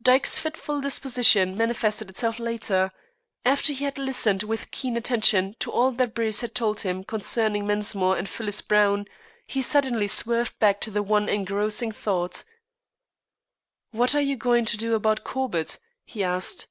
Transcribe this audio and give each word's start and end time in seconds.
Dyke's 0.00 0.38
fitful 0.38 0.80
disposition 0.80 1.56
manifested 1.56 2.08
itself 2.08 2.38
later. 2.38 2.92
After 3.44 3.72
he 3.72 3.84
had 3.84 3.98
listened 3.98 4.44
with 4.44 4.70
keen 4.70 4.96
attention 4.96 5.56
to 5.58 5.72
all 5.72 5.90
that 5.90 6.14
Bruce 6.14 6.42
had 6.42 6.54
told 6.54 6.82
him 6.82 7.02
concerning 7.02 7.66
Mensmore 7.66 8.16
and 8.16 8.28
Phyllis 8.28 8.60
Browne, 8.60 9.04
he 9.48 9.62
suddenly 9.62 10.06
swerved 10.06 10.56
back 10.60 10.80
to 10.82 10.92
the 10.92 11.02
one 11.02 11.28
engrossing 11.28 11.90
thought. 11.90 12.44
"What 13.90 14.14
are 14.14 14.20
you 14.20 14.36
going 14.36 14.64
to 14.64 14.76
do 14.76 14.94
about 14.94 15.24
Corbett?" 15.24 15.80
he 16.04 16.22
asked. 16.22 16.68